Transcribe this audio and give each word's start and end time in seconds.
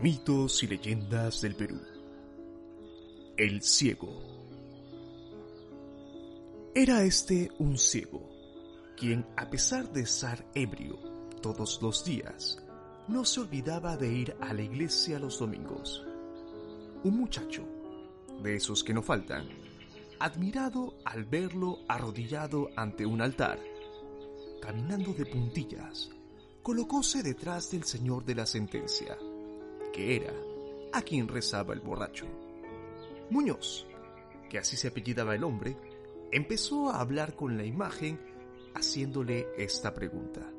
Mitos 0.00 0.62
y 0.62 0.68
leyendas 0.68 1.40
del 1.40 1.56
Perú. 1.56 1.80
El 3.36 3.62
ciego. 3.62 4.22
Era 6.72 7.02
este 7.02 7.50
un 7.58 7.76
ciego, 7.76 8.30
quien 8.96 9.26
a 9.36 9.50
pesar 9.50 9.92
de 9.92 10.02
estar 10.02 10.46
ebrio 10.54 11.00
todos 11.42 11.82
los 11.82 12.04
días, 12.04 12.62
no 13.08 13.24
se 13.24 13.40
olvidaba 13.40 13.96
de 13.96 14.12
ir 14.12 14.36
a 14.40 14.54
la 14.54 14.62
iglesia 14.62 15.18
los 15.18 15.40
domingos. 15.40 16.06
Un 17.02 17.16
muchacho, 17.16 17.66
de 18.40 18.54
esos 18.54 18.84
que 18.84 18.94
no 18.94 19.02
faltan, 19.02 19.48
admirado 20.20 20.94
al 21.04 21.24
verlo 21.24 21.80
arrodillado 21.88 22.70
ante 22.76 23.04
un 23.04 23.20
altar, 23.20 23.58
caminando 24.62 25.12
de 25.12 25.26
puntillas, 25.26 26.08
colocóse 26.62 27.24
detrás 27.24 27.72
del 27.72 27.82
señor 27.82 28.24
de 28.24 28.36
la 28.36 28.46
sentencia, 28.46 29.18
era 29.98 30.32
a 30.92 31.02
quien 31.02 31.28
rezaba 31.28 31.74
el 31.74 31.80
borracho. 31.80 32.26
Muñoz, 33.30 33.86
que 34.48 34.58
así 34.58 34.76
se 34.76 34.88
apellidaba 34.88 35.34
el 35.34 35.44
hombre, 35.44 35.76
empezó 36.32 36.88
a 36.88 37.00
hablar 37.00 37.34
con 37.34 37.56
la 37.56 37.64
imagen 37.64 38.18
haciéndole 38.74 39.48
esta 39.56 39.92
pregunta. 39.92 40.50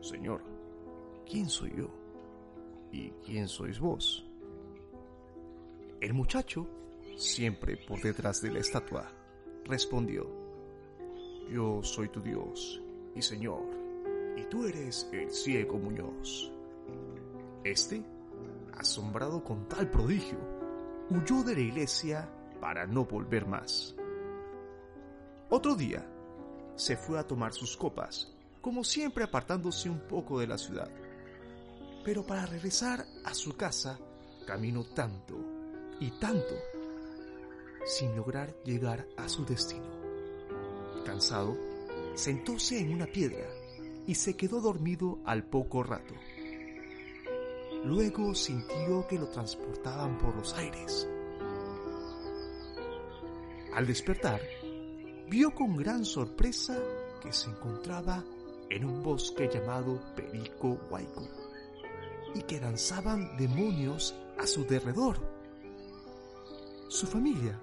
Señor, 0.00 0.42
¿quién 1.28 1.48
soy 1.48 1.72
yo? 1.76 1.88
¿Y 2.92 3.10
quién 3.24 3.48
sois 3.48 3.78
vos? 3.78 4.26
El 6.00 6.14
muchacho, 6.14 6.66
siempre 7.16 7.76
por 7.76 8.00
detrás 8.00 8.40
de 8.40 8.50
la 8.50 8.60
estatua, 8.60 9.12
respondió, 9.64 10.26
Yo 11.50 11.82
soy 11.82 12.08
tu 12.08 12.20
Dios 12.20 12.82
y 13.14 13.22
Señor, 13.22 13.62
y 14.36 14.44
tú 14.44 14.66
eres 14.66 15.08
el 15.12 15.30
ciego 15.30 15.78
Muñoz. 15.78 16.50
Este, 17.62 18.02
asombrado 18.80 19.44
con 19.44 19.68
tal 19.68 19.90
prodigio, 19.90 20.38
huyó 21.10 21.42
de 21.42 21.54
la 21.54 21.60
iglesia 21.60 22.28
para 22.60 22.86
no 22.86 23.04
volver 23.04 23.46
más. 23.46 23.94
Otro 25.50 25.74
día, 25.74 26.06
se 26.76 26.96
fue 26.96 27.18
a 27.18 27.26
tomar 27.26 27.52
sus 27.52 27.76
copas, 27.76 28.34
como 28.62 28.82
siempre 28.82 29.24
apartándose 29.24 29.90
un 29.90 30.00
poco 30.00 30.40
de 30.40 30.46
la 30.46 30.56
ciudad. 30.56 30.90
Pero 32.04 32.24
para 32.24 32.46
regresar 32.46 33.04
a 33.24 33.34
su 33.34 33.54
casa, 33.54 33.98
caminó 34.46 34.84
tanto 34.84 35.36
y 36.00 36.10
tanto, 36.12 36.54
sin 37.84 38.16
lograr 38.16 38.54
llegar 38.64 39.06
a 39.18 39.28
su 39.28 39.44
destino. 39.44 39.90
Cansado, 41.04 41.56
sentóse 42.14 42.80
en 42.80 42.94
una 42.94 43.06
piedra 43.06 43.46
y 44.06 44.14
se 44.14 44.36
quedó 44.36 44.62
dormido 44.62 45.18
al 45.26 45.44
poco 45.44 45.82
rato. 45.82 46.14
Luego 47.84 48.34
sintió 48.34 49.06
que 49.08 49.18
lo 49.18 49.28
transportaban 49.28 50.18
por 50.18 50.36
los 50.36 50.54
aires. 50.54 51.08
Al 53.72 53.86
despertar, 53.86 54.40
vio 55.28 55.54
con 55.54 55.76
gran 55.76 56.04
sorpresa 56.04 56.78
que 57.22 57.32
se 57.32 57.50
encontraba 57.50 58.24
en 58.68 58.84
un 58.84 59.02
bosque 59.02 59.48
llamado 59.52 60.00
Perico 60.14 60.78
Huayco 60.90 61.26
y 62.34 62.42
que 62.42 62.60
danzaban 62.60 63.36
demonios 63.36 64.14
a 64.38 64.46
su 64.46 64.64
derredor. 64.64 65.18
Su 66.88 67.06
familia, 67.06 67.58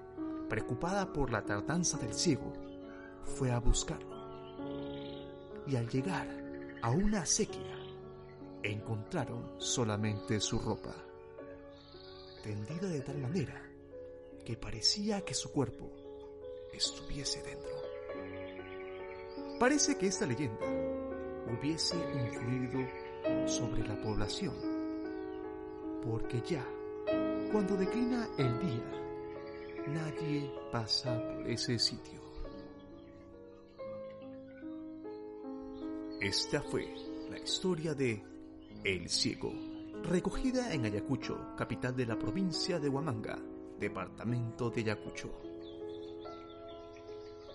preocupada 0.48 1.12
por 1.12 1.30
la 1.30 1.42
tardanza 1.42 1.98
del 1.98 2.14
ciego, 2.14 2.52
fue 3.24 3.50
a 3.50 3.58
buscarlo. 3.58 4.16
Y 5.66 5.76
al 5.76 5.88
llegar 5.88 6.26
a 6.82 6.90
una 6.90 7.22
acequia, 7.22 7.77
encontraron 8.62 9.54
solamente 9.58 10.40
su 10.40 10.58
ropa, 10.58 10.94
tendida 12.42 12.88
de 12.88 13.00
tal 13.00 13.18
manera 13.18 13.62
que 14.44 14.56
parecía 14.56 15.24
que 15.24 15.34
su 15.34 15.52
cuerpo 15.52 15.90
estuviese 16.72 17.42
dentro. 17.42 17.70
Parece 19.58 19.96
que 19.96 20.06
esta 20.06 20.26
leyenda 20.26 20.66
hubiese 21.52 21.96
influido 21.96 22.86
sobre 23.46 23.86
la 23.86 24.00
población, 24.00 24.54
porque 26.02 26.40
ya, 26.42 26.64
cuando 27.52 27.76
declina 27.76 28.28
el 28.38 28.58
día, 28.60 28.98
nadie 29.88 30.50
pasa 30.70 31.20
por 31.34 31.48
ese 31.48 31.78
sitio. 31.78 32.20
Esta 36.20 36.62
fue 36.62 36.92
la 37.30 37.38
historia 37.38 37.94
de 37.94 38.37
El 38.84 39.08
Ciego, 39.08 39.52
recogida 40.04 40.72
en 40.72 40.84
Ayacucho, 40.84 41.56
capital 41.56 41.96
de 41.96 42.06
la 42.06 42.16
provincia 42.16 42.78
de 42.78 42.88
Huamanga, 42.88 43.36
departamento 43.78 44.70
de 44.70 44.82
Ayacucho. 44.82 45.30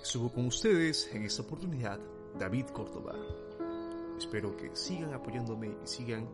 Estuvo 0.02 0.30
con 0.34 0.48
ustedes 0.48 1.10
en 1.14 1.24
esta 1.24 1.44
oportunidad 1.44 1.98
David 2.38 2.66
Córdoba. 2.68 3.16
Espero 4.18 4.56
que 4.58 4.76
sigan 4.76 5.14
apoyándome 5.14 5.70
y 5.70 5.88
sigan 5.88 6.28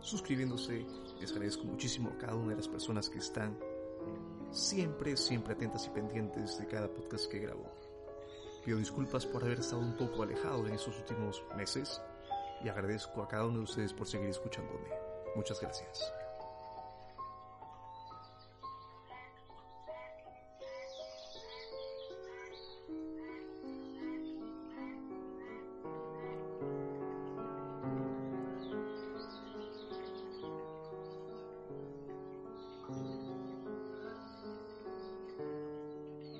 suscribiéndose. 0.00 0.84
Les 1.20 1.30
agradezco 1.30 1.64
muchísimo 1.64 2.10
a 2.10 2.18
cada 2.18 2.34
una 2.34 2.50
de 2.50 2.56
las 2.56 2.68
personas 2.68 3.08
que 3.08 3.18
están 3.18 3.56
siempre, 4.50 5.16
siempre 5.16 5.54
atentas 5.54 5.86
y 5.86 5.90
pendientes 5.90 6.58
de 6.58 6.66
cada 6.66 6.88
podcast 6.92 7.30
que 7.30 7.38
grabo. 7.38 7.72
Pido 8.64 8.78
disculpas 8.78 9.26
por 9.26 9.44
haber 9.44 9.60
estado 9.60 9.80
un 9.80 9.96
poco 9.96 10.24
alejado 10.24 10.66
en 10.66 10.74
estos 10.74 10.98
últimos 10.98 11.44
meses 11.56 12.02
y 12.62 12.68
agradezco 12.68 13.22
a 13.22 13.28
cada 13.28 13.46
uno 13.46 13.58
de 13.58 13.64
ustedes 13.64 13.92
por 13.92 14.06
seguir 14.06 14.30
escuchándome. 14.30 14.88
Muchas 15.34 15.60
gracias. 15.60 16.12